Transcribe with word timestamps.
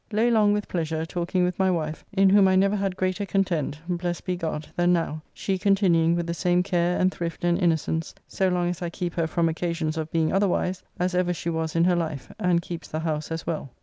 Lay 0.11 0.31
long 0.31 0.51
with 0.51 0.67
pleasure 0.67 1.05
talking 1.05 1.43
with 1.43 1.59
my 1.59 1.69
wife, 1.69 2.03
in 2.11 2.31
whom 2.31 2.47
I 2.47 2.55
never 2.55 2.75
had 2.75 2.95
greater 2.97 3.23
content, 3.23 3.79
blessed 3.87 4.25
be 4.25 4.35
God! 4.35 4.67
than 4.75 4.93
now, 4.93 5.21
she 5.31 5.59
continuing 5.59 6.15
with 6.15 6.25
the 6.25 6.33
same 6.33 6.63
care 6.63 6.97
and 6.97 7.11
thrift 7.11 7.43
and 7.43 7.55
innocence, 7.59 8.15
so 8.27 8.47
long 8.49 8.67
as 8.67 8.81
I 8.81 8.89
keep 8.89 9.13
her 9.13 9.27
from 9.27 9.47
occasions 9.47 9.97
of 9.97 10.11
being 10.11 10.33
otherwise, 10.33 10.81
as 10.99 11.13
ever 11.13 11.35
she 11.35 11.51
was 11.51 11.75
in 11.75 11.83
her 11.83 11.95
life, 11.95 12.31
and 12.39 12.63
keeps 12.63 12.87
the 12.87 13.01
house 13.01 13.31
as 13.31 13.45
well. 13.45 13.69